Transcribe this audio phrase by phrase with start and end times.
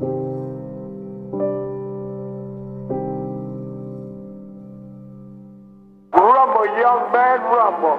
[0.00, 0.26] Rumble,
[6.78, 7.98] young man, rumble.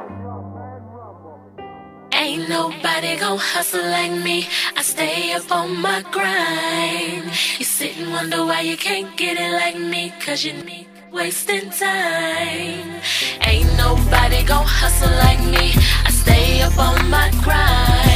[2.14, 4.48] Ain't nobody gon' hustle like me.
[4.78, 7.26] I stay up on my grind.
[7.58, 11.70] You sit and wonder why you can't get it like me, cause you need wasting
[11.70, 13.02] time.
[13.42, 15.74] Ain't nobody gon' hustle like me.
[16.06, 18.09] I stay up on my grind.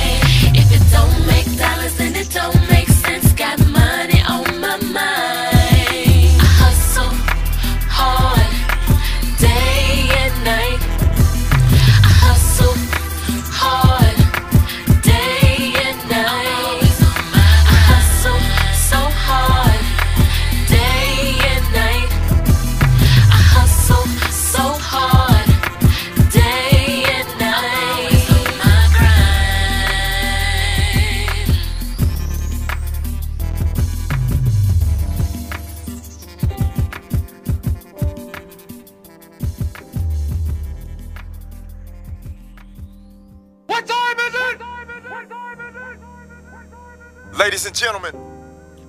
[47.39, 48.15] Ladies and gentlemen,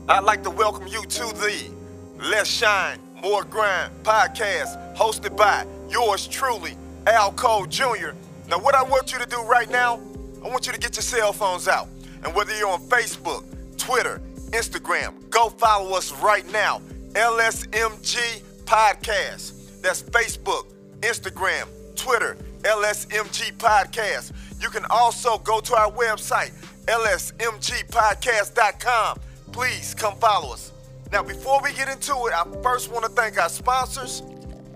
[0.07, 1.71] I'd like to welcome you to the
[2.19, 8.11] Less Shine, More Grind podcast hosted by yours truly, Al Cole Jr.
[8.51, 9.99] Now, what I want you to do right now,
[10.45, 11.89] I want you to get your cell phones out.
[12.23, 13.45] And whether you're on Facebook,
[13.79, 14.21] Twitter,
[14.51, 16.83] Instagram, go follow us right now.
[17.13, 19.81] LSMG Podcast.
[19.81, 20.67] That's Facebook,
[21.01, 24.33] Instagram, Twitter, LSMG Podcast.
[24.61, 26.53] You can also go to our website,
[26.87, 29.19] lsmgpodcast.com.
[29.53, 30.73] Please come follow us.
[31.13, 34.23] Now, before we get into it, I first want to thank our sponsors,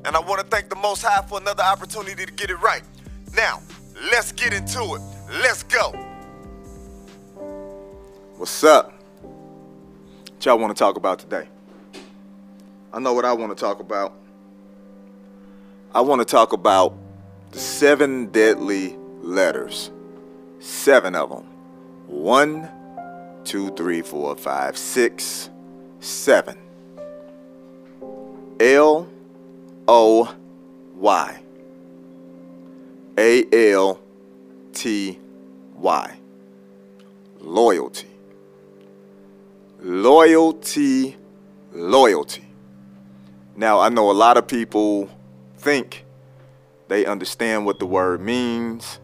[0.04, 2.82] and I want to thank the Most High for another opportunity to get it right.
[3.36, 3.60] Now,
[4.12, 5.02] let's get into it.
[5.42, 5.90] Let's go.
[8.36, 8.92] What's up?
[9.22, 11.48] What y'all want to talk about today?
[12.92, 14.14] I know what I want to talk about.
[15.92, 16.94] I want to talk about
[17.50, 19.90] the seven deadly letters.
[20.60, 21.57] Seven of them.
[22.08, 22.68] One,
[23.44, 25.50] two, three, four, five, six,
[26.00, 26.56] seven.
[28.58, 29.06] L
[29.86, 30.34] O
[30.96, 31.38] Y.
[33.18, 34.00] A L
[34.72, 35.18] T
[35.76, 36.18] Y.
[37.40, 38.08] Loyalty.
[39.80, 41.16] Loyalty,
[41.72, 42.44] loyalty.
[43.54, 45.10] Now, I know a lot of people
[45.58, 46.04] think
[46.88, 48.98] they understand what the word means.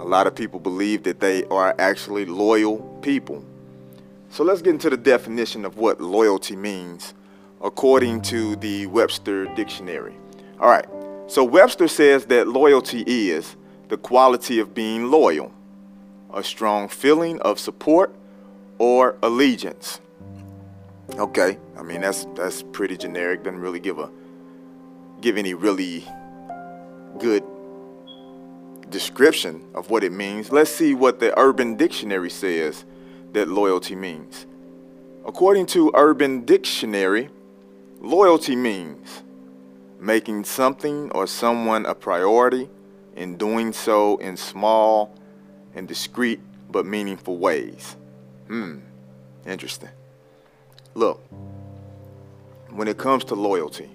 [0.00, 3.44] A lot of people believe that they are actually loyal people.
[4.30, 7.14] So let's get into the definition of what loyalty means
[7.62, 10.14] according to the Webster Dictionary.
[10.58, 10.86] All right,
[11.26, 13.56] so Webster says that loyalty is
[13.88, 15.52] the quality of being loyal,
[16.32, 18.14] a strong feeling of support
[18.78, 20.00] or allegiance.
[21.18, 23.44] Okay, I mean that's that's pretty generic.
[23.44, 24.10] Doesn't really give a
[25.20, 26.04] give any really
[27.18, 27.44] good
[28.92, 30.52] description of what it means.
[30.52, 32.84] Let's see what the Urban Dictionary says
[33.32, 34.46] that loyalty means.
[35.26, 37.28] According to Urban Dictionary,
[38.00, 39.22] loyalty means
[39.98, 42.68] making something or someone a priority
[43.16, 45.14] and doing so in small
[45.74, 47.96] and discreet but meaningful ways.
[48.48, 48.78] Hmm,
[49.46, 49.90] interesting.
[50.94, 51.22] Look,
[52.70, 53.90] when it comes to loyalty,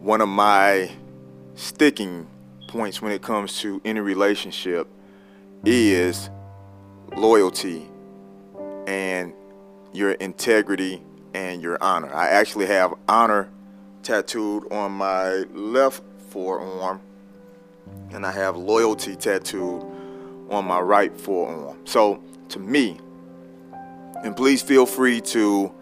[0.00, 0.90] one of my
[1.54, 2.26] sticking
[2.70, 4.86] points when it comes to any relationship
[5.64, 6.30] is
[7.16, 7.88] loyalty
[8.86, 9.32] and
[9.92, 11.02] your integrity
[11.34, 12.14] and your honor.
[12.14, 13.50] I actually have honor
[14.04, 17.00] tattooed on my left forearm,
[18.12, 19.84] and I have loyalty tattooed
[20.48, 21.76] on my right forearm.
[21.84, 23.00] So to me,
[24.22, 25.72] and please feel free to,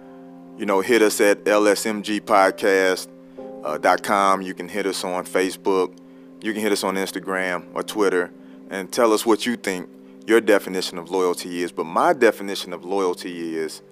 [0.57, 4.41] you know, hit us at lsmgpodcast.com.
[4.41, 5.98] Uh, you can hit us on Facebook.
[6.41, 8.31] You can hit us on Instagram or Twitter
[8.71, 9.89] and tell us what you think
[10.27, 11.73] your definition of loyalty is.
[11.73, 13.83] But my definition of loyalty is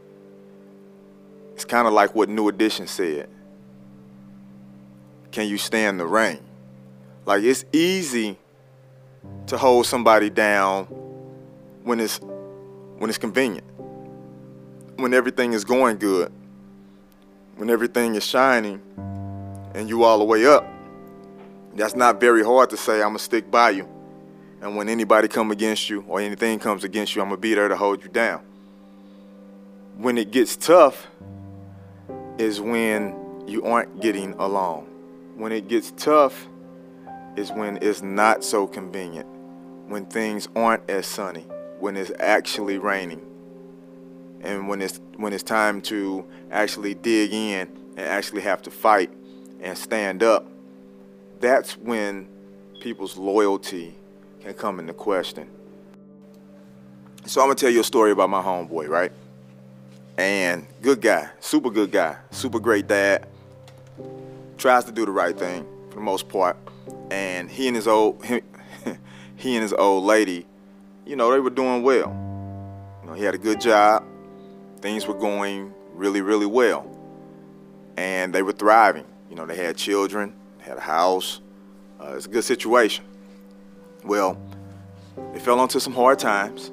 [1.55, 3.31] it's kind of like what New Edition said.
[5.33, 6.41] Can you stand the rain?
[7.25, 8.39] Like it's easy
[9.47, 10.85] to hold somebody down
[11.83, 13.67] when it's when it's convenient.
[14.97, 16.33] When everything is going good.
[17.57, 18.81] When everything is shining
[19.75, 20.76] and you all the way up.
[21.77, 23.89] That's not very hard to say I'm gonna stick by you.
[24.63, 27.69] And when anybody come against you or anything comes against you, I'm gonna be there
[27.69, 28.43] to hold you down.
[29.97, 31.09] When it gets tough
[32.39, 33.15] is when
[33.47, 34.87] you aren't getting along.
[35.37, 36.49] When it gets tough
[37.37, 39.29] is when it's not so convenient.
[39.87, 41.47] When things aren't as sunny.
[41.79, 43.23] When it's actually raining.
[44.43, 49.11] and when it's when it's time to actually dig in and actually have to fight
[49.61, 50.47] and stand up,
[51.41, 52.29] that's when
[52.81, 53.95] people's loyalty
[54.41, 55.51] can come into question.
[57.27, 59.13] So I'm gonna tell you a story about my homeboy, right?
[60.17, 63.27] And good guy, super good guy, super great dad.
[64.57, 66.57] Tries to do the right thing for the most part.
[67.11, 68.41] And he and his old he,
[69.37, 70.47] he and his old lady,
[71.05, 72.15] you know, they were doing well.
[73.03, 74.05] You know, he had a good job.
[74.81, 76.91] Things were going really, really well.
[77.97, 79.07] And they were thriving.
[79.29, 80.35] You know, they had children,
[80.67, 81.41] had a house.
[82.01, 83.05] Uh, it's a good situation.
[84.05, 84.37] Well,
[85.33, 86.71] they fell into some hard times.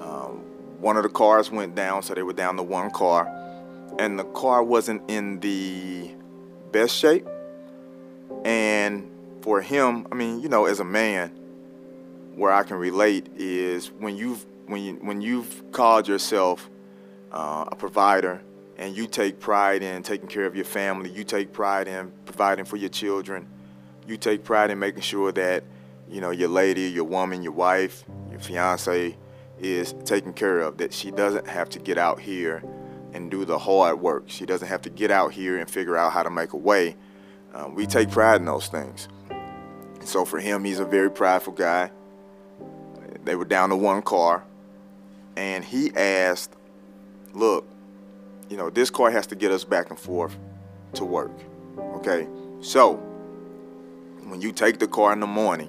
[0.00, 0.42] Um,
[0.80, 3.28] one of the cars went down, so they were down to one car.
[3.98, 6.12] And the car wasn't in the
[6.72, 7.26] best shape.
[8.44, 9.10] And
[9.42, 11.30] for him, I mean, you know, as a man,
[12.34, 16.68] where I can relate is when you've when you when you've called yourself
[17.30, 18.42] uh, a provider
[18.76, 22.64] and you take pride in taking care of your family, you take pride in providing
[22.64, 23.46] for your children,
[24.06, 25.64] you take pride in making sure that
[26.08, 29.16] you know your lady, your woman, your wife, your fiance
[29.58, 30.78] is taken care of.
[30.78, 32.62] That she doesn't have to get out here
[33.12, 34.24] and do the hard work.
[34.26, 36.96] She doesn't have to get out here and figure out how to make a way.
[37.54, 39.08] Um, we take pride in those things.
[40.00, 41.90] So for him, he's a very prideful guy.
[43.24, 44.44] They were down to one car,
[45.36, 46.54] and he asked,
[47.32, 47.66] "Look,
[48.48, 50.36] you know, this car has to get us back and forth
[50.94, 51.32] to work.
[51.78, 52.26] Okay,
[52.60, 52.94] so
[54.24, 55.68] when you take the car in the morning,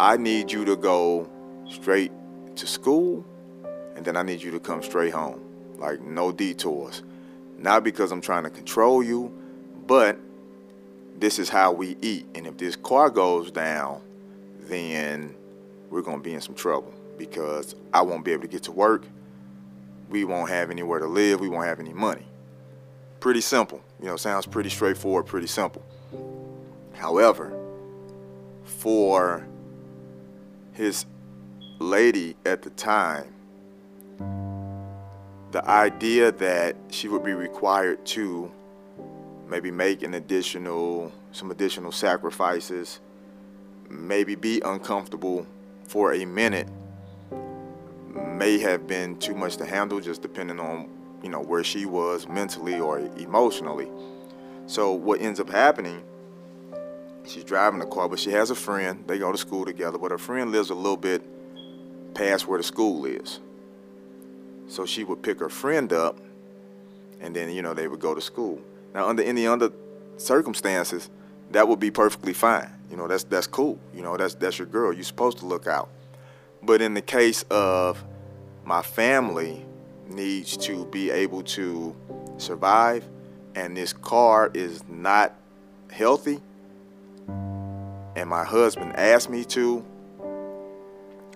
[0.00, 1.28] I need you to go
[1.68, 2.12] straight
[2.56, 3.24] to school,
[3.96, 5.40] and then I need you to come straight home,
[5.78, 7.02] like no detours.
[7.58, 9.32] Not because I'm trying to control you,
[9.86, 10.18] but
[11.18, 12.26] this is how we eat.
[12.34, 14.00] And if this car goes down,
[14.60, 15.34] then
[15.90, 18.72] we're going to be in some trouble because I won't be able to get to
[18.72, 19.04] work.
[20.14, 21.40] We won't have anywhere to live.
[21.40, 22.24] We won't have any money.
[23.18, 23.82] Pretty simple.
[23.98, 25.82] You know, sounds pretty straightforward, pretty simple.
[26.92, 27.52] However,
[28.62, 29.44] for
[30.72, 31.04] his
[31.80, 33.34] lady at the time,
[35.50, 38.52] the idea that she would be required to
[39.48, 43.00] maybe make an additional, some additional sacrifices,
[43.90, 45.44] maybe be uncomfortable
[45.88, 46.68] for a minute
[48.14, 50.88] may have been too much to handle just depending on
[51.22, 53.88] you know where she was mentally or emotionally
[54.66, 56.02] so what ends up happening
[57.26, 60.10] she's driving the car but she has a friend they go to school together but
[60.10, 61.22] her friend lives a little bit
[62.14, 63.40] past where the school is
[64.66, 66.20] so she would pick her friend up
[67.20, 68.60] and then you know they would go to school
[68.94, 69.70] now under any other
[70.16, 71.10] circumstances
[71.50, 73.78] that would be perfectly fine you know, that's that's cool.
[73.92, 74.92] You know, that's that's your girl.
[74.92, 75.88] You're supposed to look out.
[76.64, 78.02] But in the case of
[78.64, 79.64] my family
[80.08, 81.94] needs to be able to
[82.38, 83.08] survive
[83.54, 85.34] and this car is not
[85.90, 86.40] healthy
[88.16, 89.84] and my husband asked me to,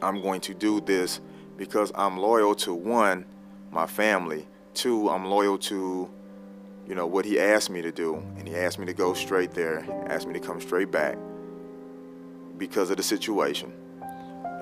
[0.00, 1.20] I'm going to do this
[1.56, 3.24] because I'm loyal to one,
[3.72, 4.46] my family.
[4.74, 6.08] Two, I'm loyal to,
[6.86, 8.22] you know, what he asked me to do.
[8.36, 11.18] And he asked me to go straight there, asked me to come straight back
[12.58, 13.72] because of the situation.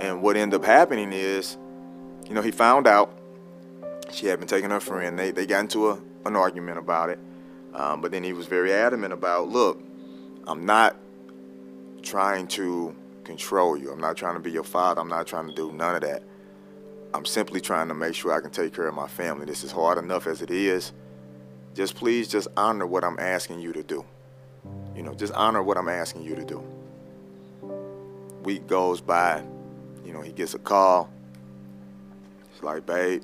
[0.00, 1.56] And what ended up happening is,
[2.26, 3.18] you know, he found out
[4.10, 5.18] she had been taking her friend.
[5.18, 7.18] They, they got into a, an argument about it.
[7.74, 9.82] Um, but then he was very adamant about, look,
[10.46, 10.96] I'm not
[12.02, 12.94] trying to
[13.24, 13.90] control you.
[13.90, 15.00] I'm not trying to be your father.
[15.00, 16.22] I'm not trying to do none of that.
[17.12, 19.46] I'm simply trying to make sure I can take care of my family.
[19.46, 20.92] This is hard enough as it is.
[21.74, 24.04] Just please just honor what I'm asking you to do.
[24.94, 26.64] You know, just honor what I'm asking you to do
[28.46, 29.42] week goes by,
[30.06, 31.10] you know, he gets a call.
[32.52, 33.22] It's like, babe,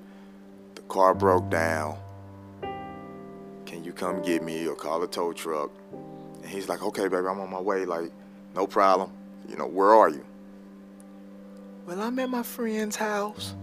[0.74, 1.96] the car broke down.
[3.66, 5.70] Can you come get me or call a tow truck?
[6.42, 7.84] And he's like, okay, baby, I'm on my way.
[7.84, 8.10] Like,
[8.54, 9.12] no problem.
[9.48, 10.24] You know, where are you?
[11.86, 13.54] Well, I'm at my friend's house.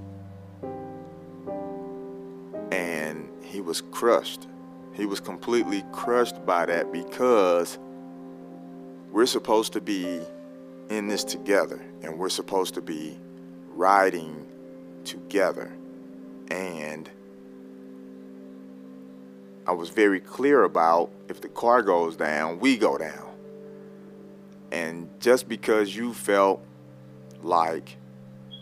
[2.72, 4.48] And he was crushed.
[4.94, 7.78] He was completely crushed by that because
[9.12, 10.22] we're supposed to be
[10.90, 13.18] in this together and we're supposed to be
[13.70, 14.46] riding
[15.06, 15.72] together.
[16.50, 17.10] And
[19.68, 23.28] I was very clear about if the car goes down, we go down.
[24.72, 26.64] And just because you felt
[27.42, 27.98] like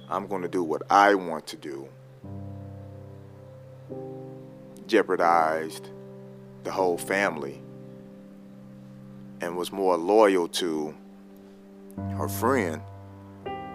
[0.10, 1.88] I'm going to do what I want to do,
[4.86, 5.90] jeopardized
[6.64, 7.62] the whole family
[9.42, 10.96] and was more loyal to
[11.98, 12.82] her friend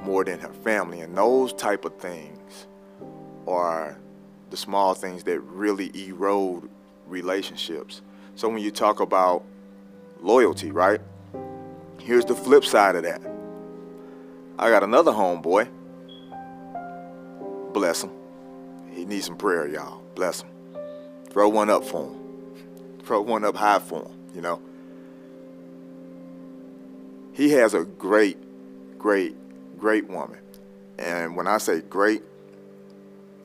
[0.02, 1.00] more than her family.
[1.00, 2.66] And those type of things
[3.46, 3.98] are
[4.50, 6.68] the small things that really erode
[7.06, 8.02] relationships.
[8.34, 9.44] So when you talk about
[10.20, 11.00] loyalty, right?
[11.98, 13.20] Here's the flip side of that.
[14.58, 15.68] I got another homeboy.
[17.72, 18.10] Bless him.
[18.90, 20.02] He needs some prayer, y'all.
[20.14, 20.48] Bless him.
[21.30, 22.20] Throw one up for him.
[23.04, 24.60] Throw one up high for him, you know.
[27.32, 28.38] He has a great,
[28.98, 29.36] great,
[29.78, 30.38] great woman.
[30.98, 32.22] And when I say great,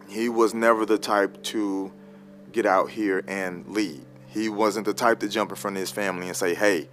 [0.07, 1.91] he was never the type to
[2.51, 4.05] get out here and lead.
[4.27, 6.89] He wasn't the type to jump in front of his family and say, hey,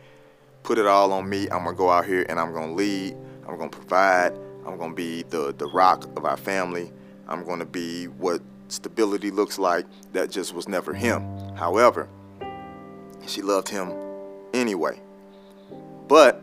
[0.63, 1.43] put it all on me.
[1.45, 3.17] I'm going to go out here and I'm going to lead.
[3.47, 4.33] I'm going to provide.
[4.67, 6.93] I'm going to be the, the rock of our family.
[7.29, 9.85] I'm going to be what stability looks like.
[10.13, 11.23] That just was never him.
[11.55, 12.09] However,
[13.27, 13.93] she loved him
[14.53, 15.01] anyway.
[16.09, 16.43] But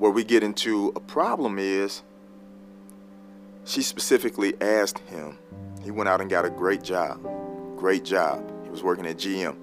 [0.00, 2.02] where we get into a problem is
[3.66, 5.36] she specifically asked him.
[5.84, 7.22] He went out and got a great job.
[7.76, 8.50] Great job.
[8.64, 9.54] He was working at GM.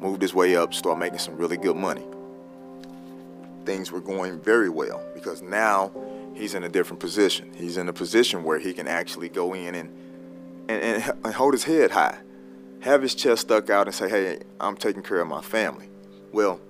[0.00, 2.04] Moved his way up, started making some really good money.
[3.64, 5.90] Things were going very well because now
[6.34, 7.52] he's in a different position.
[7.52, 9.90] He's in a position where he can actually go in and,
[10.68, 12.16] and, and hold his head high,
[12.78, 15.88] have his chest stuck out and say, hey, I'm taking care of my family.
[16.32, 16.60] Well,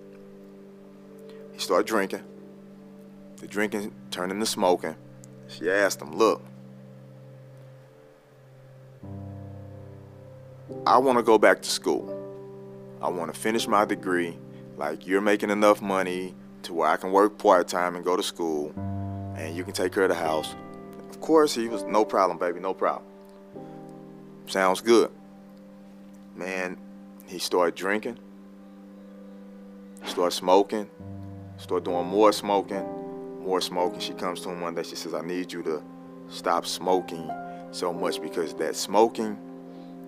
[1.61, 2.23] he started drinking.
[3.37, 4.97] The drinking turned into smoking.
[5.47, 6.43] She asked him, look,
[10.87, 12.17] I want to go back to school.
[13.03, 14.39] I want to finish my degree.
[14.79, 18.23] Like, you're making enough money to where I can work part time and go to
[18.23, 18.73] school,
[19.37, 20.55] and you can take care of the house.
[21.11, 23.05] Of course, he was no problem, baby, no problem.
[24.47, 25.11] Sounds good.
[26.35, 26.79] Man,
[27.27, 28.19] he started drinking,
[30.03, 30.89] he started smoking,
[31.61, 32.85] started doing more smoking,
[33.45, 34.01] more smoking.
[34.01, 35.83] She comes to him one day, she says, I need you to
[36.29, 37.31] stop smoking
[37.71, 39.39] so much because that smoking,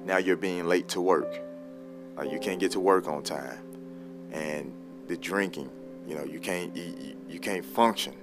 [0.04, 1.40] now you're being late to work.
[2.16, 3.58] Like you can't get to work on time.
[4.32, 4.72] And
[5.06, 5.70] the drinking,
[6.06, 8.14] you know, you can't you, you can't function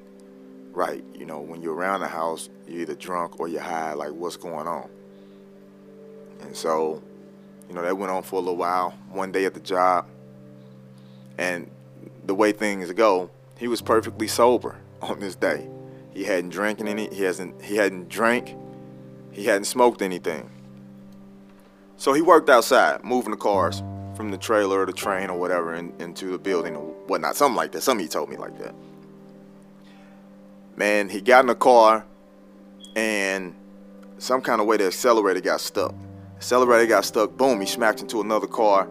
[0.71, 1.03] right.
[1.13, 3.93] You know, when you're around the house, you're either drunk or you're high.
[3.93, 4.89] Like what's going on?
[6.41, 7.01] And so,
[7.67, 8.91] you know, that went on for a little while.
[9.09, 10.07] One day at the job,
[11.37, 11.69] and
[12.29, 15.67] the way things go, he was perfectly sober on this day.
[16.13, 17.09] He hadn't drank any.
[17.09, 17.59] He hasn't.
[17.59, 18.55] He hadn't drank.
[19.31, 20.47] He hadn't smoked anything.
[21.97, 23.81] So he worked outside, moving the cars
[24.15, 27.35] from the trailer or the train or whatever in, into the building or whatnot.
[27.35, 27.81] Something like that.
[27.81, 28.75] Something he told me like that.
[30.75, 32.05] Man, he got in the car
[32.95, 33.55] and
[34.19, 35.95] some kind of way the accelerator got stuck.
[36.37, 37.35] Accelerator got stuck.
[37.37, 38.87] Boom, he smacked into another car.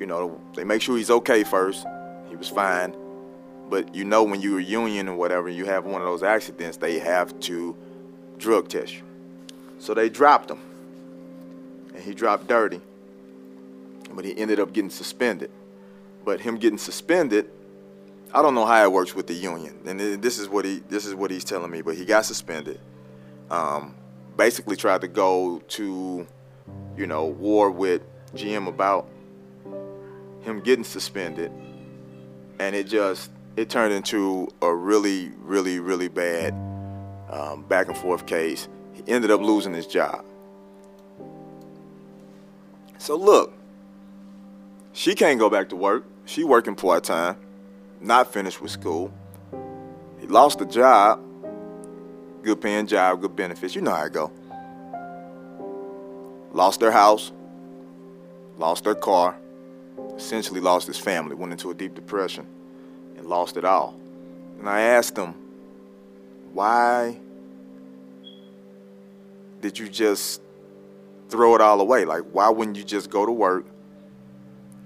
[0.00, 1.86] You know, they make sure he's okay first.
[2.28, 2.94] He was fine.
[3.68, 6.78] But you know when you're a union or whatever, you have one of those accidents,
[6.78, 7.76] they have to
[8.38, 9.02] drug test you.
[9.78, 10.60] So they dropped him.
[11.94, 12.80] And he dropped dirty.
[14.10, 15.50] But he ended up getting suspended.
[16.24, 17.50] But him getting suspended,
[18.32, 19.78] I don't know how it works with the union.
[19.86, 22.80] And this is what he this is what he's telling me, but he got suspended.
[23.50, 23.94] Um,
[24.36, 26.26] basically tried to go to,
[26.96, 28.02] you know, war with
[28.34, 29.08] GM about
[30.42, 31.50] him getting suspended.
[32.58, 36.54] And it just it turned into a really, really, really bad
[37.30, 38.68] um, back and forth case.
[38.92, 40.24] He ended up losing his job.
[42.98, 43.52] So look,
[44.92, 46.04] she can't go back to work.
[46.24, 47.36] She working part time,
[48.00, 49.12] not finished with school.
[50.20, 51.20] He lost the job,
[52.42, 53.74] good paying job, good benefits.
[53.74, 54.32] You know how it go.
[56.52, 57.32] Lost their house,
[58.58, 59.36] lost their car,
[60.18, 62.46] essentially lost his family, went into a deep depression
[63.16, 63.98] and lost it all.
[64.58, 65.34] And I asked him,
[66.52, 67.16] why
[69.60, 70.42] did you just
[71.28, 72.04] throw it all away?
[72.04, 73.64] Like, why wouldn't you just go to work,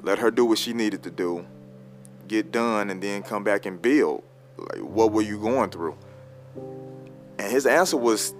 [0.02, 1.46] let her do what she needed to do,
[2.28, 4.22] get done, and then come back and build?
[4.58, 5.96] Like, what were you going through?
[7.38, 8.34] And his answer was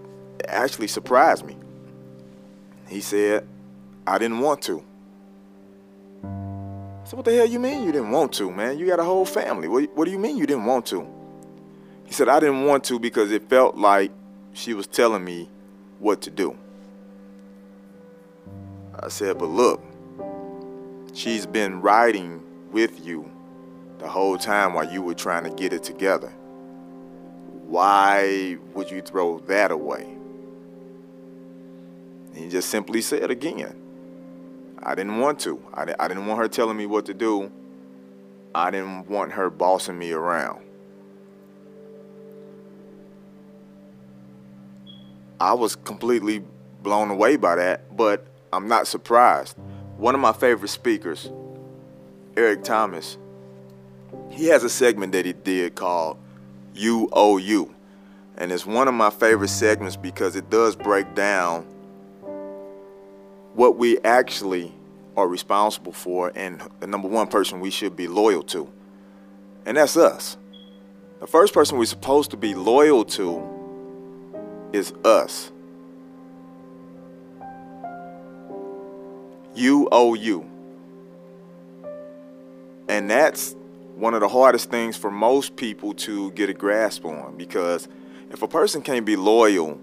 [0.46, 1.56] actually surprised me.
[2.86, 3.48] He said,
[4.06, 4.84] I didn't want to.
[7.04, 8.78] So what the hell you mean you didn't want to, man?
[8.78, 9.68] You got a whole family.
[9.68, 11.06] What, what do you mean you didn't want to?
[12.04, 14.12] He said, I didn't want to because it felt like
[14.52, 15.48] she was telling me
[15.98, 16.56] what to do.
[18.98, 19.82] I said, but look,
[21.12, 23.30] she's been riding with you
[23.98, 26.32] the whole time while you were trying to get it together.
[27.66, 30.04] Why would you throw that away?
[32.28, 33.81] And he just simply said again,
[34.82, 35.62] I didn't want to.
[35.74, 37.50] I, I didn't want her telling me what to do.
[38.54, 40.62] I didn't want her bossing me around.
[45.40, 46.44] I was completely
[46.82, 49.56] blown away by that, but I'm not surprised.
[49.96, 51.30] One of my favorite speakers,
[52.36, 53.18] Eric Thomas,
[54.30, 56.18] he has a segment that he did called
[56.74, 57.74] You Owe You.
[58.36, 61.66] And it's one of my favorite segments because it does break down
[63.54, 64.72] what we actually
[65.16, 68.70] are responsible for and the number one person we should be loyal to.
[69.66, 70.36] And that's us.
[71.20, 73.42] The first person we're supposed to be loyal to
[74.72, 75.52] is us.
[79.54, 80.48] You owe you.
[82.88, 83.54] And that's
[83.94, 87.86] one of the hardest things for most people to get a grasp on because
[88.30, 89.78] if a person can't be loyal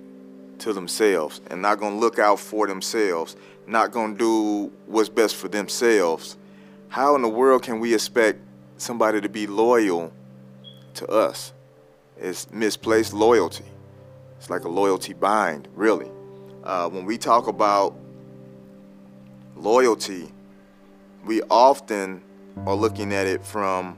[0.60, 3.36] to themselves and not going to look out for themselves,
[3.70, 6.38] not going to do what's best for themselves,
[6.88, 8.40] how in the world can we expect
[8.78, 10.12] somebody to be loyal
[10.96, 11.54] to us?
[12.18, 13.66] It's misplaced loyalty.
[14.38, 16.10] It's like a loyalty bind, really.
[16.64, 17.96] Uh, when we talk about
[19.56, 20.32] loyalty,
[21.26, 22.22] we often
[22.66, 23.98] are looking at it from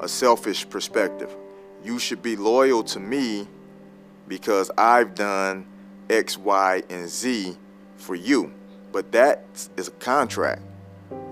[0.00, 1.36] a selfish perspective.
[1.84, 3.46] You should be loyal to me
[4.26, 5.66] because I've done
[6.08, 7.56] X, Y, and Z
[7.96, 8.52] for you.
[8.92, 9.44] But that
[9.76, 10.62] is a contract.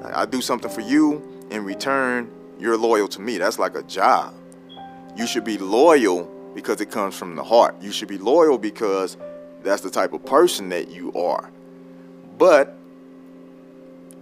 [0.02, 3.38] I do something for you, in return, you're loyal to me.
[3.38, 4.34] That's like a job.
[5.16, 6.24] You should be loyal
[6.54, 7.76] because it comes from the heart.
[7.80, 9.16] You should be loyal because
[9.62, 11.50] that's the type of person that you are.
[12.38, 12.76] But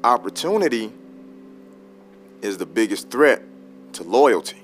[0.03, 0.93] opportunity
[2.43, 3.43] is the biggest threat
[3.95, 4.63] to loyalty.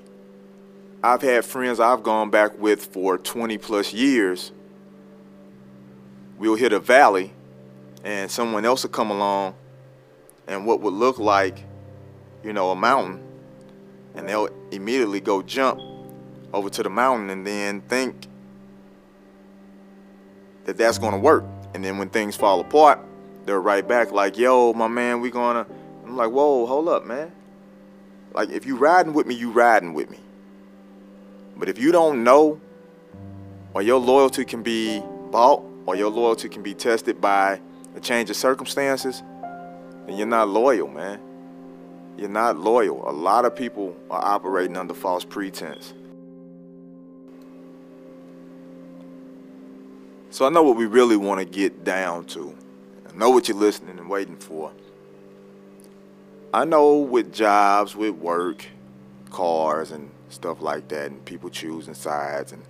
[1.03, 4.51] I've had friends I've gone back with for 20 plus years.
[6.37, 7.31] We'll hit a valley
[8.05, 9.55] and someone else would come along
[10.47, 11.57] and what would look like,
[12.43, 13.21] you know, a mountain,
[14.13, 15.81] and they'll immediately go jump
[16.53, 18.27] over to the mountain and then think
[20.65, 21.43] that that's going to work.
[21.73, 22.99] And then when things fall apart,
[23.45, 25.65] they're right back like, yo, my man, we gonna.
[26.05, 27.31] I'm like, whoa, hold up, man.
[28.33, 30.19] Like, if you riding with me, you riding with me.
[31.57, 32.61] But if you don't know,
[33.73, 37.59] or your loyalty can be bought, or your loyalty can be tested by
[37.95, 39.23] a change of circumstances,
[40.05, 41.19] then you're not loyal, man.
[42.17, 43.09] You're not loyal.
[43.09, 45.93] A lot of people are operating under false pretense.
[50.29, 52.55] So I know what we really want to get down to.
[53.09, 54.71] I know what you're listening and waiting for.
[56.53, 58.65] I know with jobs, with work,
[59.29, 62.63] cars, and stuff like that, and people choosing sides, and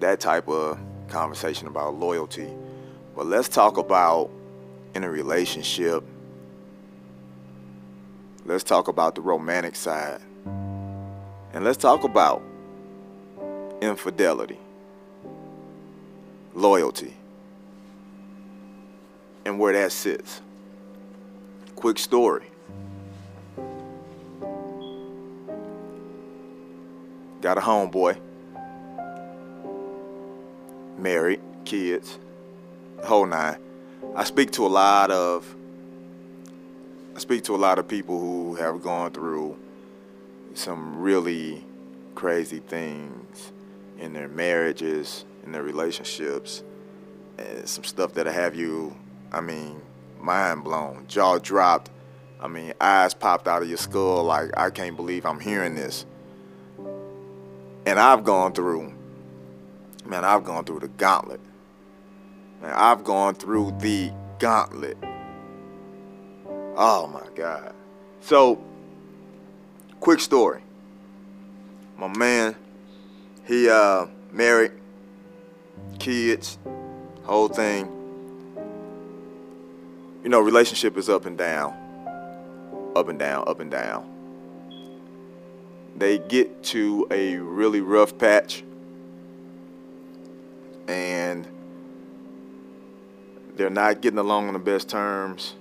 [0.00, 0.78] that type of
[1.08, 2.48] conversation about loyalty.
[3.14, 4.30] But let's talk about
[4.94, 6.04] in a relationship.
[8.44, 10.20] Let's talk about the romantic side.
[10.44, 12.42] And let's talk about
[13.80, 14.58] infidelity
[16.54, 17.14] loyalty,
[19.44, 20.40] and where that sits.
[21.74, 22.46] Quick story.
[27.40, 28.20] Got a homeboy,
[30.98, 32.18] married, kids,
[33.04, 33.58] whole nine.
[34.14, 35.56] I speak to a lot of
[37.14, 39.56] I speak to a lot of people who have gone through
[40.54, 41.64] some really
[42.14, 43.52] crazy things
[43.98, 46.62] in their marriages, in their relationships,
[47.38, 48.96] and some stuff that'll have you,
[49.30, 49.80] I mean,
[50.18, 51.90] mind blown, jaw dropped.
[52.40, 56.06] I mean, eyes popped out of your skull like, I can't believe I'm hearing this.
[57.86, 58.92] And I've gone through,
[60.06, 61.40] man, I've gone through the gauntlet.
[62.64, 64.96] I've gone through the gauntlet.
[66.76, 67.74] Oh my God.
[68.20, 68.62] So,
[70.00, 70.62] quick story.
[71.96, 72.56] My man,
[73.46, 74.72] he uh married,
[75.98, 76.58] kids,
[77.24, 77.90] whole thing.
[80.22, 81.74] You know, relationship is up and down,
[82.94, 84.08] up and down, up and down.
[85.96, 88.64] They get to a really rough patch
[90.88, 91.46] and
[93.56, 95.54] they're not getting along on the best terms.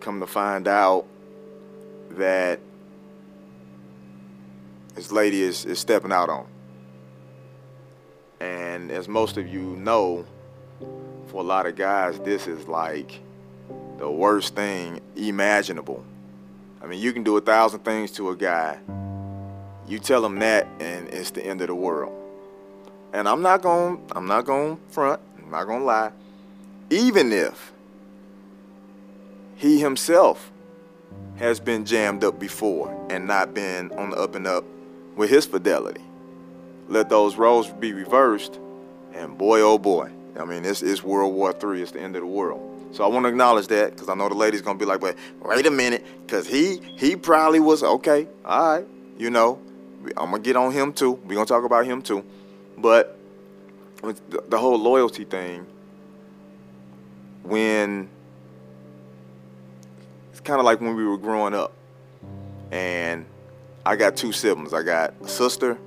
[0.00, 1.06] Come to find out
[2.10, 2.60] that
[4.94, 6.46] this lady is, is stepping out on.
[8.40, 10.24] And as most of you know,
[11.26, 13.20] for a lot of guys, this is like
[13.98, 16.04] the worst thing imaginable.
[16.82, 18.78] I mean, you can do a thousand things to a guy.
[19.86, 22.12] You tell him that, and it's the end of the world.
[23.12, 24.02] And I'm not going.
[24.12, 25.20] I'm not going front.
[25.48, 26.12] I'm not going to lie.
[26.90, 27.72] Even if
[29.56, 30.50] he himself
[31.36, 34.64] has been jammed up before and not been on the up and up
[35.16, 36.02] with his fidelity
[36.88, 38.58] let those roles be reversed,
[39.12, 41.82] and boy, oh boy, I mean, it's, it's World War III.
[41.82, 42.64] It's the end of the world.
[42.92, 45.16] So I want to acknowledge that because I know the lady's gonna be like, "But
[45.42, 48.26] wait a minute," because he he probably was okay.
[48.46, 48.86] All right,
[49.18, 49.58] you know,
[50.16, 51.12] I'm gonna get on him too.
[51.12, 52.24] We're gonna talk about him too.
[52.78, 53.17] But
[54.02, 55.66] the, whole loyalty thing,
[57.42, 58.08] when
[60.30, 61.72] it's kind of like when we were growing up,
[62.70, 63.26] and
[63.84, 64.72] I got two siblings.
[64.72, 65.78] I got a sister,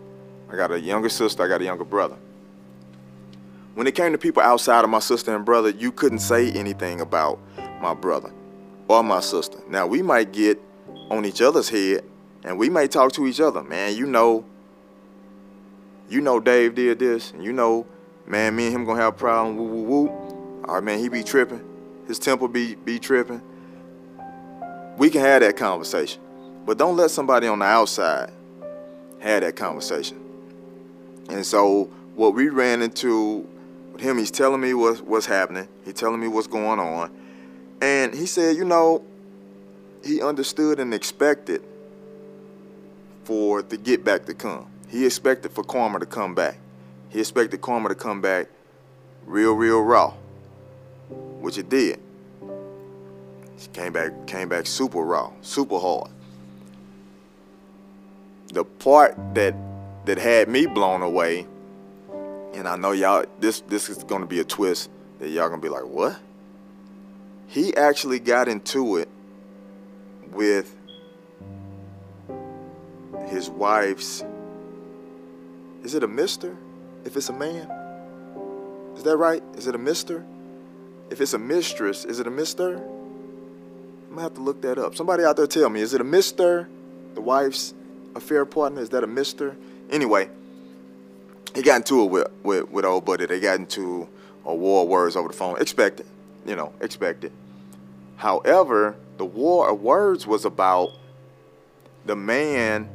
[0.49, 2.17] I got a younger sister, I got a younger brother.
[3.75, 6.99] When it came to people outside of my sister and brother, you couldn't say anything
[6.99, 7.39] about
[7.81, 8.31] my brother
[8.87, 9.59] or my sister.
[9.69, 10.61] Now, we might get
[11.09, 12.03] on each other's head
[12.43, 13.63] and we may talk to each other.
[13.63, 14.45] Man, you know,
[16.09, 17.85] you know Dave did this, and you know,
[18.25, 20.63] man, me and him gonna have a problem, woo woo woo.
[20.67, 21.61] All right, man, he be tripping.
[22.07, 23.41] His temper be be tripping.
[24.97, 26.21] We can have that conversation.
[26.65, 28.31] But don't let somebody on the outside
[29.19, 30.19] have that conversation.
[31.29, 33.47] And so what we ran into
[33.93, 35.67] with him, he's telling me what's, what's happening.
[35.85, 37.11] He's telling me what's going on.
[37.81, 39.03] And he said, you know,
[40.03, 41.63] he understood and expected
[43.23, 44.67] for the get back to come.
[44.89, 46.57] He expected for karma to come back.
[47.11, 48.47] He expected karma to come back
[49.25, 50.13] real, real raw,
[51.39, 51.99] which it did.
[53.59, 56.09] He came back, came back super raw, super hard.
[58.53, 59.53] The part that
[60.05, 61.45] that had me blown away
[62.53, 65.69] and I know y'all this this is gonna be a twist that y'all gonna be
[65.69, 66.19] like, what?
[67.47, 69.09] He actually got into it
[70.31, 70.75] with
[73.27, 74.23] his wife's
[75.83, 76.55] is it a mister?
[77.05, 77.69] If it's a man?
[78.95, 79.43] Is that right?
[79.55, 80.23] Is it a mister?
[81.09, 82.75] If it's a mistress, is it a mister?
[82.75, 84.95] I'm gonna have to look that up.
[84.95, 86.69] Somebody out there tell me, is it a mister?
[87.15, 87.73] The wife's
[88.15, 88.81] affair partner?
[88.81, 89.55] Is that a mister?
[89.89, 90.29] Anyway,
[91.55, 93.25] he got into it with, with, with old buddy.
[93.25, 94.07] They got into
[94.45, 95.59] a war of words over the phone.
[95.59, 96.05] Expected,
[96.45, 97.31] you know, expected.
[98.17, 100.91] However, the war of words was about
[102.05, 102.89] the man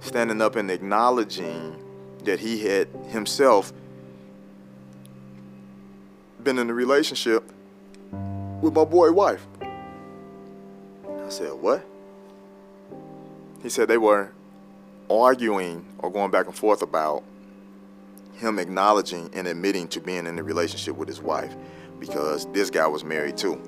[0.00, 1.76] standing up and acknowledging
[2.24, 3.72] that he had himself
[6.42, 7.44] been in a relationship
[8.60, 9.46] with my boy wife.
[11.04, 11.84] I said, what?
[13.62, 14.32] He said they were
[15.10, 17.22] arguing or going back and forth about
[18.34, 21.54] him acknowledging and admitting to being in a relationship with his wife
[21.98, 23.60] because this guy was married too.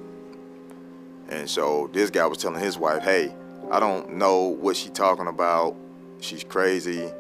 [1.28, 3.34] And so this guy was telling his wife, hey,
[3.70, 5.76] I don't know what she's talking about.
[6.20, 7.10] She's crazy.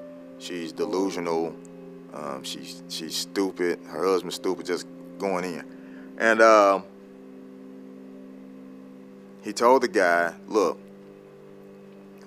[0.40, 1.54] She's delusional.
[2.14, 3.78] Um, she's she's stupid.
[3.86, 4.86] Her husband's stupid, just
[5.18, 5.64] going in.
[6.18, 6.80] And uh,
[9.42, 10.78] he told the guy, look,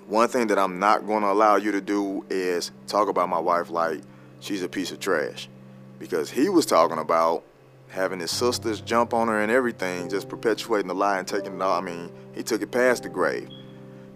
[0.08, 3.40] one thing that I'm not going to allow you to do is talk about my
[3.40, 4.02] wife like
[4.40, 5.50] she's a piece of trash.
[5.98, 7.44] Because he was talking about
[7.88, 11.62] having his sisters jump on her and everything, just perpetuating the lie and taking it
[11.62, 11.80] all.
[11.80, 13.50] I mean, he took it past the grave.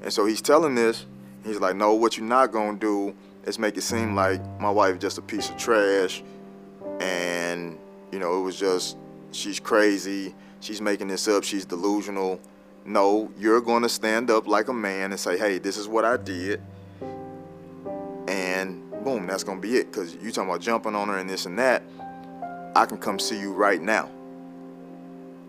[0.04, 1.06] And so he's telling this,
[1.44, 4.70] he's like, no, what you're not going to do is make it seem like my
[4.70, 6.22] wife just a piece of trash
[7.00, 7.78] and,
[8.12, 8.98] you know, it was just,
[9.32, 12.40] she's crazy, she's making this up, she's delusional.
[12.86, 16.06] No, you're going to stand up like a man and say, hey, this is what
[16.06, 16.62] I did.
[18.28, 19.92] And boom, that's going to be it.
[19.92, 21.84] Because you talking about jumping on her and this and that.
[22.76, 24.10] I can come see you right now.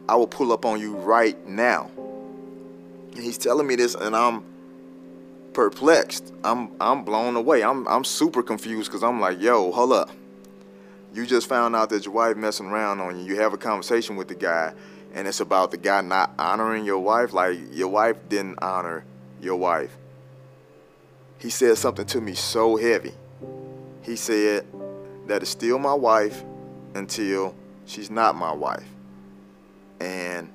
[0.08, 1.90] I will pull up on you right now.
[1.96, 4.44] And he's telling me this, and I'm
[5.58, 6.32] perplexed.
[6.44, 7.64] I'm I'm blown away.
[7.64, 10.08] I'm I'm super confused because I'm like, yo, hold up.
[11.12, 13.24] You just found out that your wife messing around on you.
[13.24, 14.72] You have a conversation with the guy
[15.14, 17.32] and it's about the guy not honoring your wife.
[17.32, 19.04] Like your wife didn't honor
[19.40, 19.90] your wife.
[21.40, 23.14] He said something to me so heavy.
[24.02, 24.64] He said
[25.26, 26.44] that it's still my wife
[26.94, 27.52] until
[27.84, 28.86] she's not my wife.
[29.98, 30.52] And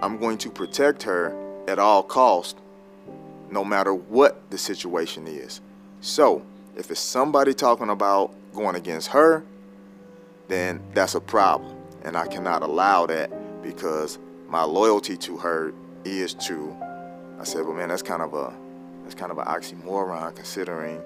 [0.00, 2.56] I'm going to protect her at all cost,
[3.50, 5.60] no matter what the situation is.
[6.00, 6.42] So,
[6.76, 9.44] if it's somebody talking about going against her,
[10.48, 13.30] then that's a problem and I cannot allow that
[13.62, 15.72] because my loyalty to her
[16.04, 16.74] is to.
[17.38, 18.52] I said, well, man, that's kind of a
[19.02, 21.00] that's kind of an oxymoron considering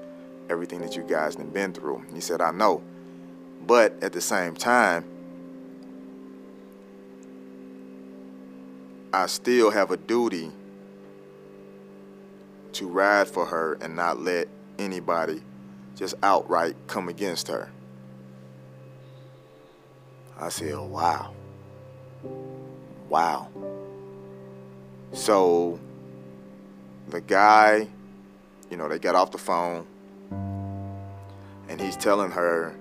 [0.50, 1.98] everything that you guys have been through.
[1.98, 2.82] And he said, I know,
[3.66, 5.04] but at the same time,
[9.14, 10.50] I still have a duty
[12.72, 14.48] to ride for her and not let
[14.78, 15.42] anybody
[15.94, 17.70] just outright come against her.
[20.40, 21.34] I said, wow.
[23.10, 23.48] Wow.
[25.12, 25.78] So
[27.08, 27.86] the guy,
[28.70, 29.86] you know, they got off the phone
[31.68, 32.74] and he's telling her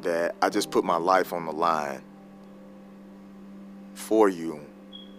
[0.00, 2.02] that I just put my life on the line
[4.06, 4.60] for you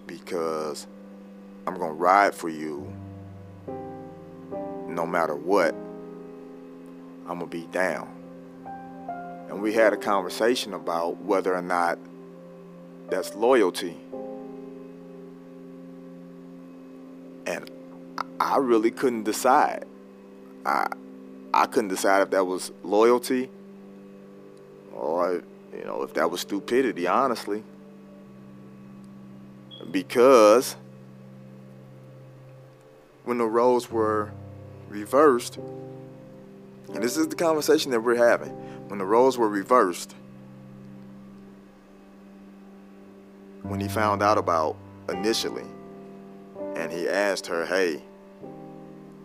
[0.05, 0.87] because
[1.67, 2.89] I'm going to ride for you
[4.87, 5.75] no matter what.
[7.27, 8.07] I'm going to be down.
[9.49, 11.99] And we had a conversation about whether or not
[13.09, 13.97] that's loyalty.
[17.45, 17.69] And
[18.39, 19.83] I really couldn't decide.
[20.65, 20.87] I
[21.53, 23.49] I couldn't decide if that was loyalty
[24.93, 25.43] or
[25.77, 27.63] you know if that was stupidity, honestly.
[29.91, 30.75] Because
[33.23, 34.31] when the roles were
[34.89, 38.49] reversed, and this is the conversation that we're having,
[38.89, 40.15] when the roles were reversed,
[43.63, 44.77] when he found out about
[45.09, 45.65] initially,
[46.75, 48.01] and he asked her, hey,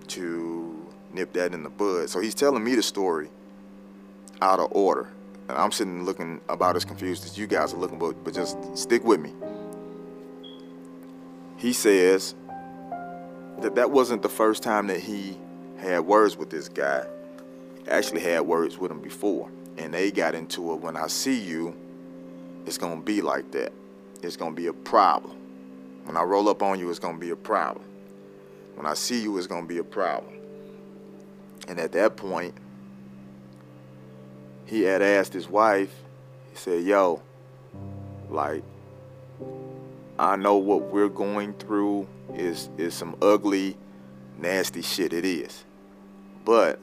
[0.08, 2.08] to nip that in the bud.
[2.08, 3.28] So he's telling me the story
[4.40, 5.08] out of order.
[5.48, 8.56] And I'm sitting looking about as confused as you guys are looking, but, but just
[8.76, 9.32] stick with me.
[11.62, 12.34] He says
[13.60, 15.38] that that wasn't the first time that he
[15.78, 17.06] had words with this guy.
[17.86, 19.48] Actually had words with him before.
[19.78, 21.76] And they got into it when I see you,
[22.66, 23.72] it's gonna be like that.
[24.24, 25.36] It's gonna be a problem.
[26.02, 27.84] When I roll up on you, it's gonna be a problem.
[28.74, 30.34] When I see you, it's gonna be a problem.
[31.68, 32.54] And at that point,
[34.66, 35.94] he had asked his wife,
[36.50, 37.22] he said, Yo,
[38.28, 38.64] like,
[40.18, 43.76] I know what we're going through is is some ugly,
[44.38, 45.12] nasty shit.
[45.12, 45.64] It is.
[46.44, 46.78] But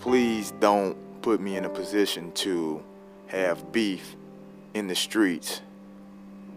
[0.00, 2.82] please don't put me in a position to
[3.28, 4.16] have beef
[4.74, 5.62] in the streets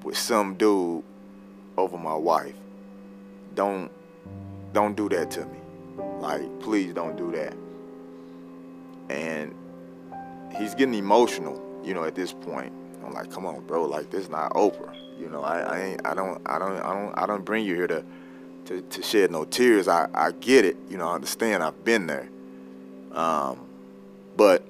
[0.03, 1.03] with some dude
[1.77, 2.55] over my wife.
[3.55, 3.91] Don't
[4.73, 5.59] don't do that to me.
[6.19, 7.55] Like please don't do that.
[9.09, 9.55] And
[10.57, 12.73] he's getting emotional, you know, at this point.
[13.07, 14.93] I'm like, come on, bro, like this is not Oprah.
[15.17, 17.73] You know, I, I ain't I don't I don't I don't I don't bring you
[17.73, 18.03] here to
[18.65, 19.87] to, to shed no tears.
[19.87, 22.29] I, I get it, you know, I understand I've been there.
[23.13, 23.65] Um,
[24.35, 24.63] but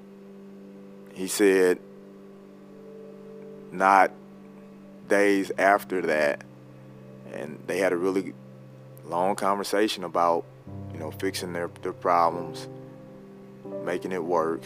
[1.14, 1.80] he said
[3.72, 4.12] not
[5.10, 6.44] days after that,
[7.34, 8.34] and they had a really
[9.06, 10.46] long conversation about,
[10.94, 12.68] you know, fixing their, their problems,
[13.84, 14.62] making it work.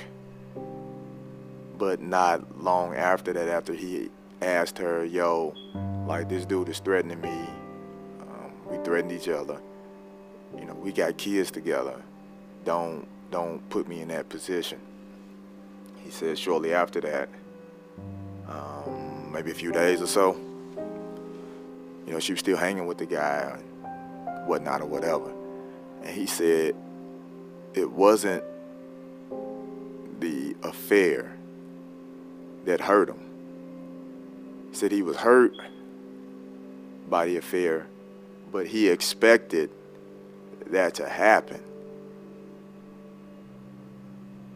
[1.82, 5.56] But not long after that, after he asked her, yo,
[6.06, 7.32] like this dude is threatening me.
[8.22, 9.60] Um, we threatened each other.
[10.56, 12.00] You know, we got kids together.
[12.66, 14.80] Don't don't put me in that position.
[16.04, 17.30] He said shortly after that,
[18.48, 20.36] um, maybe a few days or so,
[22.06, 25.34] you know, she was still hanging with the guy and whatnot or whatever.
[26.04, 26.76] And he said
[27.74, 28.44] it wasn't
[30.20, 31.38] the affair
[32.66, 34.70] that hurt him.
[34.72, 35.56] Said he was hurt
[37.10, 37.88] by the affair,
[38.52, 39.70] but he expected
[40.68, 41.62] that to happen.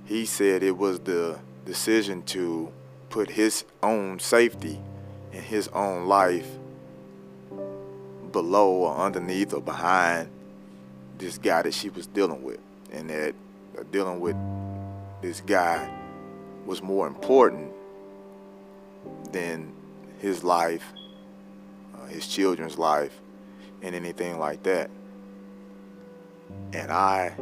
[0.05, 2.71] He said it was the decision to
[3.09, 4.79] put his own safety
[5.33, 6.47] and his own life
[8.31, 10.29] below or underneath or behind
[11.17, 12.59] this guy that she was dealing with.
[12.91, 13.33] And that
[13.91, 14.35] dealing with
[15.21, 15.89] this guy
[16.65, 17.64] was more important
[19.31, 19.73] than
[20.19, 20.93] his life,
[21.95, 23.19] uh, his children's life,
[23.81, 24.89] and anything like that.
[26.73, 27.35] And I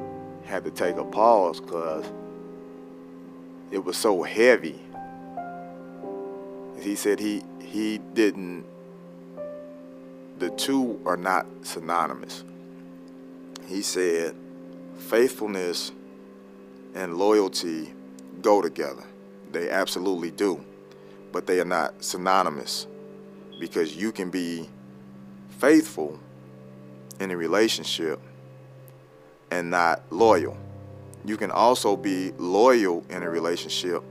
[0.45, 2.05] had to take a pause because
[3.71, 4.79] it was so heavy.
[6.79, 8.65] He said he he didn't
[10.39, 12.43] the two are not synonymous.
[13.67, 14.35] He said
[14.97, 15.91] faithfulness
[16.93, 17.93] and loyalty
[18.41, 19.03] go together.
[19.51, 20.63] They absolutely do.
[21.33, 22.87] But they are not synonymous
[23.59, 24.69] because you can be
[25.57, 26.17] faithful
[27.19, 28.19] in a relationship
[29.51, 30.57] and not loyal.
[31.25, 34.03] You can also be loyal in a relationship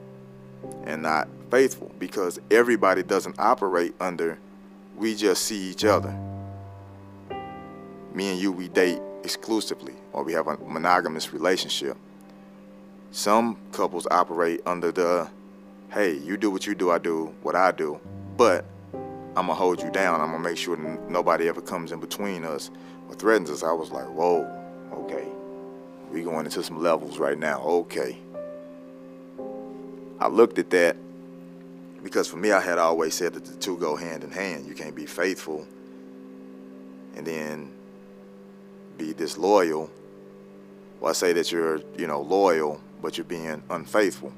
[0.85, 4.39] and not faithful because everybody doesn't operate under
[4.97, 6.17] we just see each other.
[8.15, 11.97] Me and you, we date exclusively or we have a monogamous relationship.
[13.11, 15.29] Some couples operate under the
[15.93, 18.01] hey, you do what you do, I do what I do,
[18.39, 20.21] but I'm gonna hold you down.
[20.21, 20.77] I'm gonna make sure
[21.09, 22.71] nobody ever comes in between us
[23.09, 23.63] or threatens us.
[23.63, 24.45] I was like, whoa,
[24.93, 25.27] okay.
[26.11, 27.61] We going into some levels right now.
[27.61, 28.19] Okay.
[30.19, 30.97] I looked at that
[32.03, 34.67] because for me, I had always said that the two go hand in hand.
[34.67, 35.67] You can't be faithful
[37.17, 37.71] and then
[38.97, 39.91] be disloyal.
[41.01, 44.33] Well, I say that you're, you know, loyal, but you're being unfaithful.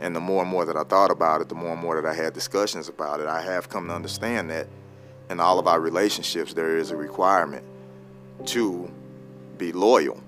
[0.00, 2.08] And the more and more that I thought about it, the more and more that
[2.08, 4.66] I had discussions about it, I have come to understand that
[5.28, 7.62] in all of our relationships, there is a requirement
[8.46, 8.90] to
[9.58, 10.18] be loyal.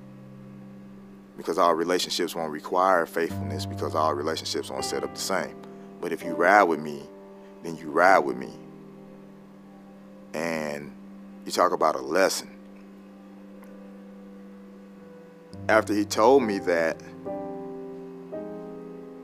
[1.38, 5.56] Because our relationships won't require faithfulness, because our relationships won't set up the same.
[6.02, 7.02] But if you ride with me,
[7.62, 8.52] then you ride with me.
[10.35, 10.92] And
[11.46, 12.50] you talk about a lesson.
[15.68, 17.00] After he told me that,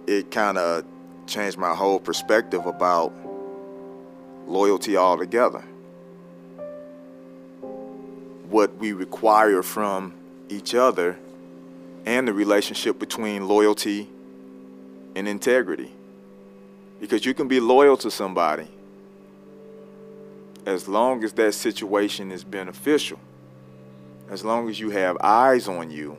[0.09, 0.85] it kind of
[1.27, 3.13] changed my whole perspective about
[4.47, 5.63] loyalty altogether.
[8.49, 10.15] What we require from
[10.49, 11.19] each other
[12.07, 14.09] and the relationship between loyalty
[15.15, 15.93] and integrity.
[17.01, 18.67] Because you can be loyal to somebody
[20.65, 23.21] as long as that situation is beneficial.
[24.31, 26.17] As long as you have eyes on you,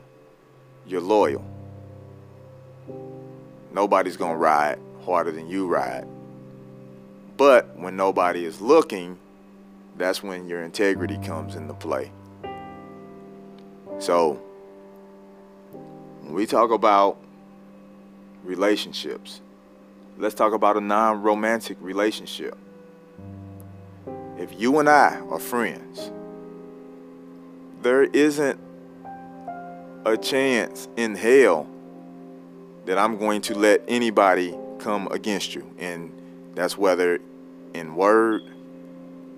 [0.85, 1.43] you're loyal.
[3.79, 6.05] Nobody's going to ride harder than you ride.
[7.37, 9.17] But when nobody is looking,
[9.95, 12.11] that's when your integrity comes into play.
[13.97, 14.33] So,
[16.23, 17.19] when we talk about
[18.43, 19.39] relationships,
[20.17, 22.57] let's talk about a non romantic relationship.
[24.37, 26.11] If you and I are friends,
[27.81, 28.59] there isn't
[30.03, 31.65] a chance in hell
[32.89, 35.71] that I'm going to let anybody come against you.
[35.77, 36.11] And
[36.55, 37.19] that's whether
[37.75, 38.41] in word,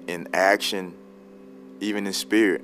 [0.07, 0.93] in action,
[1.81, 2.63] even in spirit,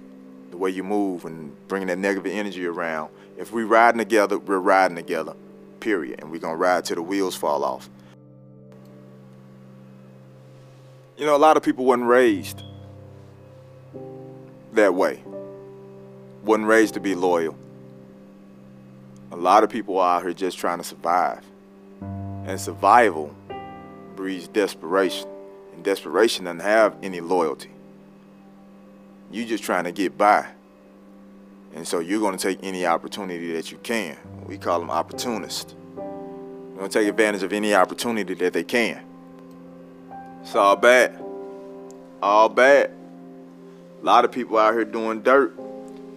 [0.49, 3.09] the way you move and bringing that negative energy around.
[3.35, 5.33] If we're riding together, we're riding together,
[5.81, 6.21] period.
[6.21, 7.89] And we're going to ride till the wheels fall off.
[11.17, 12.63] You know, a lot of people wasn't raised
[14.71, 15.21] that way.
[16.45, 17.57] Wasn't raised to be loyal.
[19.31, 21.43] A lot of people are out here just trying to survive.
[22.01, 23.35] And survival
[24.15, 25.27] breeds desperation.
[25.73, 27.71] And desperation doesn't have any loyalty.
[29.29, 30.47] You're just trying to get by.
[31.75, 34.15] And so you're going to take any opportunity that you can.
[34.45, 35.75] We call them opportunists.
[35.97, 39.03] You're going to take advantage of any opportunity that they can.
[40.41, 41.21] It's all bad.
[42.21, 42.91] All bad.
[44.01, 45.53] A lot of people out here doing dirt.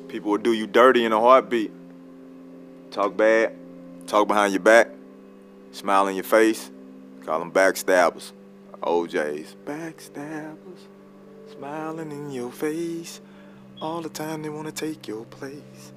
[0.09, 1.73] People will do you dirty in a heartbeat.
[2.91, 3.55] Talk bad,
[4.07, 4.89] talk behind your back,
[5.71, 6.71] smile in your face,
[7.25, 8.33] call them backstabbers.
[8.83, 9.57] O'Jays.
[9.67, 10.87] Backstabbers,
[11.53, 13.21] smiling in your face.
[13.81, 15.93] All the time they want to take your place.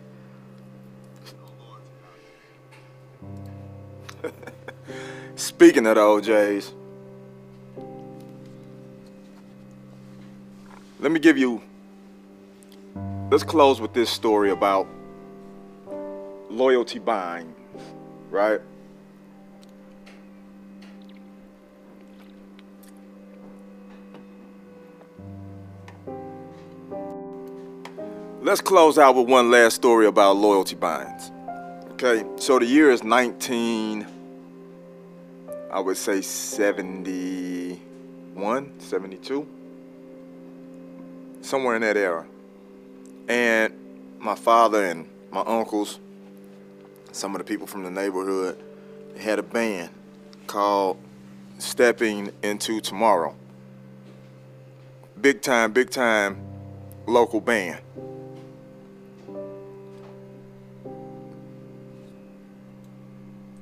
[5.36, 6.73] Speaking of the O'Jays,
[10.99, 11.62] let me give you,
[13.32, 14.88] let's close with this story about
[16.49, 17.58] loyalty binds,
[18.29, 18.62] right?
[28.41, 31.32] Let's close out with one last story about loyalty binds.
[31.93, 34.06] Okay, so the year is 19,
[35.71, 39.47] I would say 71, 72,
[41.41, 42.25] somewhere in that era.
[43.29, 43.73] And
[44.19, 46.01] my father and my uncles
[47.13, 48.62] some of the people from the neighborhood
[49.19, 49.89] had a band
[50.47, 50.97] called
[51.60, 53.36] Stepping Into Tomorrow.
[55.21, 56.43] Big time, big time
[57.06, 57.80] local band.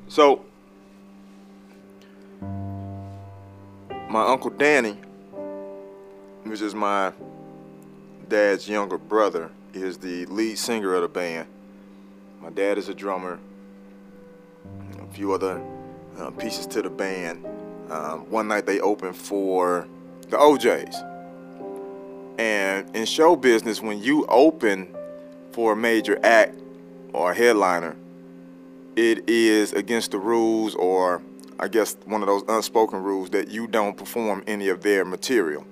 [0.08, 0.46] So,
[4.10, 4.98] my Uncle Danny,
[6.44, 7.12] which is my
[8.30, 11.48] dad's younger brother, is the lead singer of the band.
[12.42, 13.40] My dad is a drummer.
[15.00, 15.62] A few other
[16.18, 17.46] uh, pieces to the band.
[17.90, 19.88] Um, one night they opened for
[20.30, 20.96] the O'Jays.
[22.40, 24.96] And in show business, when you open
[25.52, 26.60] for a major act
[27.14, 27.96] or a headliner,
[28.96, 31.22] it is against the rules, or
[31.60, 35.66] I guess one of those unspoken rules, that you don't perform any of their material.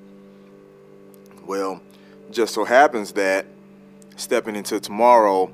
[1.46, 1.82] Well,
[2.30, 3.48] just so happens that
[4.18, 5.52] stepping into tomorrow,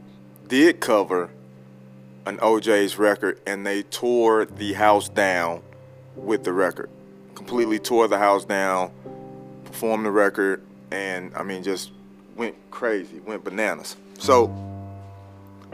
[0.47, 1.29] did cover
[2.25, 5.61] an O'Jays record and they tore the house down
[6.15, 6.89] with the record.
[7.35, 8.91] Completely tore the house down,
[9.65, 11.91] performed the record, and I mean, just
[12.35, 13.95] went crazy, went bananas.
[14.17, 14.53] So,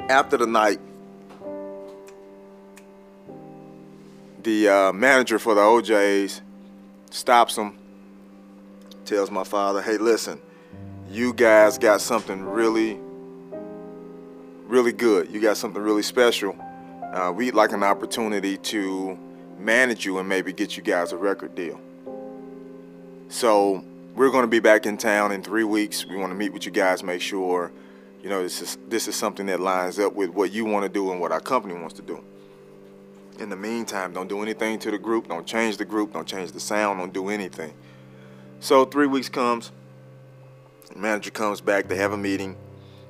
[0.10, 0.80] after the night,
[4.44, 6.42] the uh, manager for the O'Jays
[7.12, 7.78] stops him,
[9.06, 10.42] tells my father, hey, listen,
[11.10, 13.00] you guys got something really
[14.72, 15.30] really good.
[15.30, 16.56] You got something really special.
[17.14, 19.20] Uh, we'd like an opportunity to
[19.60, 21.80] manage you and maybe get you guys a record deal.
[23.28, 23.84] So
[24.16, 26.06] we're going to be back in town in three weeks.
[26.06, 27.70] We want to meet with you guys, make sure,
[28.24, 30.90] you know, this is this is something that lines up with what you want to
[30.90, 32.24] do and what our company wants to do.
[33.40, 35.28] In the meantime, don't do anything to the group.
[35.28, 36.14] Don't change the group.
[36.14, 37.00] Don't change the sound.
[37.00, 37.74] Don't do anything.
[38.62, 39.72] So three weeks comes.
[40.96, 41.90] Manager comes back.
[41.90, 42.56] They have a meeting.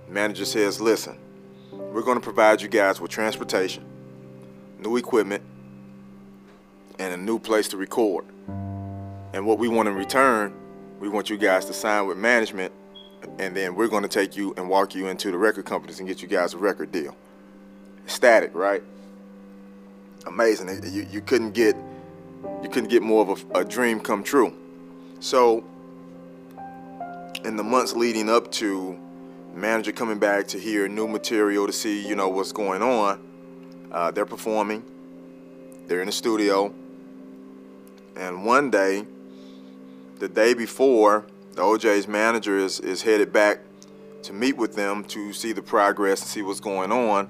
[0.07, 1.17] Manager says, "Listen,
[1.91, 3.83] we're going to provide you guys with transportation,
[4.79, 5.43] new equipment,
[6.97, 8.25] and a new place to record.
[9.33, 10.53] And what we want in return,
[10.99, 12.71] we want you guys to sign with management,
[13.39, 16.07] and then we're going to take you and walk you into the record companies and
[16.07, 17.15] get you guys a record deal.
[18.05, 18.83] Static, right?
[20.25, 20.69] Amazing.
[20.91, 21.75] You, you couldn't get
[22.63, 24.55] you couldn't get more of a, a dream come true.
[25.19, 25.63] So,
[27.43, 28.99] in the months leading up to
[29.53, 33.21] manager coming back to hear new material to see, you know, what's going on,
[33.91, 34.83] uh, they're performing.
[35.87, 36.73] They're in the studio.
[38.15, 39.05] And one day,
[40.19, 43.59] the day before, the O'Jays manager is, is headed back
[44.23, 47.29] to meet with them to see the progress and see what's going on.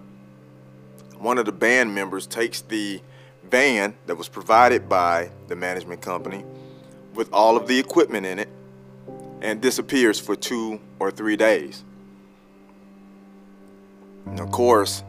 [1.17, 3.01] One of the band members takes the
[3.49, 6.43] van that was provided by the management company
[7.13, 8.49] with all of the equipment in it
[9.41, 11.84] and disappears for two or three days.
[14.26, 15.03] And of course,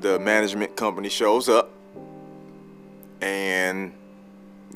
[0.00, 1.70] the management company shows up
[3.20, 3.92] and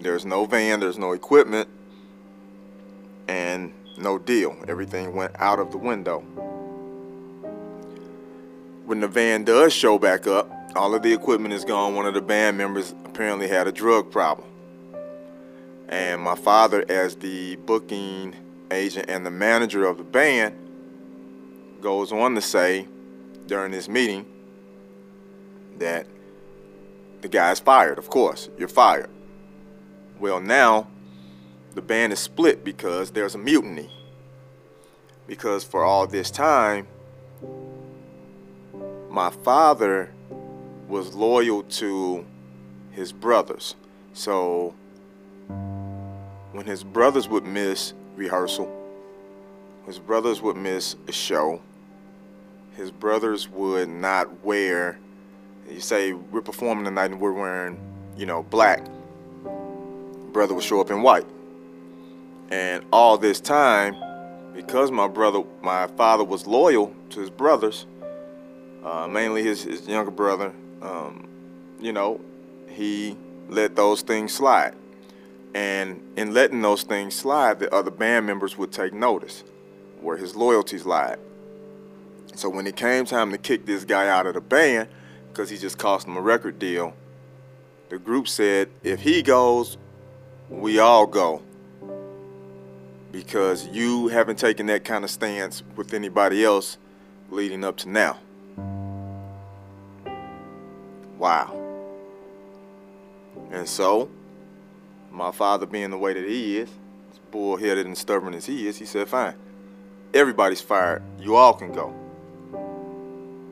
[0.01, 1.69] there's no van, there's no equipment,
[3.29, 4.57] and no deal.
[4.69, 6.21] Everything went out of the window.
[8.85, 11.95] When the van does show back up, all of the equipment is gone.
[11.95, 14.47] One of the band members apparently had a drug problem.
[15.89, 18.35] And my father, as the booking
[18.71, 20.55] agent and the manager of the band,
[21.87, 22.85] goes on to say
[23.47, 24.27] during this meeting
[25.79, 26.05] that
[27.21, 28.49] the guy's fired, of course.
[28.59, 29.09] You're fired.
[30.19, 30.89] Well, now
[31.77, 33.89] the band is split because there's a mutiny.
[35.29, 36.89] Because for all this time,
[39.09, 40.13] my father
[40.89, 42.27] was loyal to
[42.91, 43.77] his brothers.
[44.13, 44.75] So
[46.51, 48.69] when his brothers would miss rehearsal,
[49.87, 51.61] his brothers would miss a show,
[52.77, 54.99] his brothers would not wear,
[55.69, 57.79] you say, we're performing tonight and we're wearing,
[58.17, 58.87] you know, black.
[60.33, 61.27] Brother would show up in white.
[62.51, 63.97] And all this time,
[64.55, 67.87] because my brother, my father was loyal to his brothers,
[68.85, 70.53] uh, mainly his, his younger brother,
[70.83, 71.27] um,
[71.81, 72.21] you know,
[72.69, 73.17] he
[73.49, 74.75] let those things slide.
[75.55, 79.43] And in letting those things slide, the other band members would take notice
[80.01, 81.19] where his loyalties lied.
[82.37, 84.89] So when it came time to kick this guy out of the band,
[85.29, 86.93] because he just cost him a record deal,
[87.89, 89.79] the group said, if he goes,
[90.51, 91.41] we all go.
[93.11, 96.77] Because you haven't taken that kind of stance with anybody else
[97.31, 98.19] leading up to now.
[101.17, 101.59] Wow.
[103.51, 104.11] And so,
[105.11, 106.69] my father being the way that he is,
[107.31, 109.37] bullheaded and stubborn as he is, he said, fine.
[110.13, 111.03] Everybody's fired.
[111.19, 111.95] You all can go.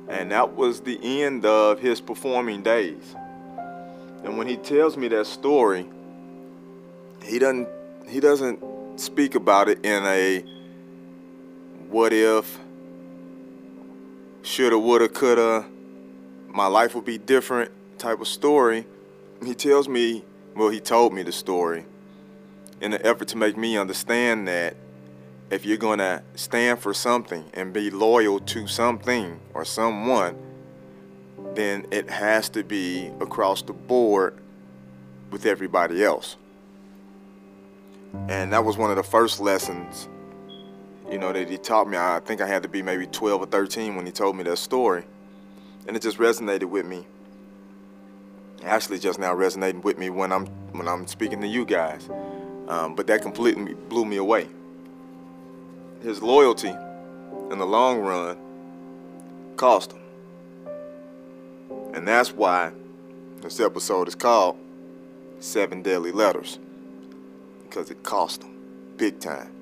[0.09, 3.15] And that was the end of his performing days.
[4.23, 5.87] And when he tells me that story,
[7.23, 7.69] he doesn't
[8.09, 10.45] he doesn't speak about it in a
[11.89, 12.59] what if
[14.43, 15.65] shoulda woulda coulda
[16.55, 18.87] my life would be different type of story.
[19.45, 20.25] He tells me,
[20.55, 21.85] well, he told me the story
[22.81, 24.77] in an effort to make me understand that
[25.51, 30.37] if you're going to stand for something and be loyal to something or someone,
[31.55, 34.39] then it has to be across the board
[35.31, 36.37] with everybody else.
[38.29, 40.09] And that was one of the first lessons,
[41.11, 41.97] you know, that he taught me.
[41.97, 44.57] I think I had to be maybe 12 or 13 when he told me that
[44.57, 45.05] story.
[45.87, 47.07] And it just resonated with me.
[48.63, 52.09] Actually, just now resonating with me when I'm when I'm speaking to you guys.
[52.69, 54.49] Um, but that completely blew me away
[56.05, 56.75] his loyalty
[57.51, 58.37] in the long run
[59.57, 60.03] cost him.
[61.95, 62.73] And that's why
[63.41, 64.59] this episode is called
[65.41, 66.59] Seven Deadly Letters.
[67.63, 68.55] Because it cost him
[68.99, 69.54] big time.